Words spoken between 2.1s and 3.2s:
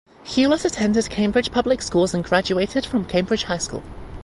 and graduated from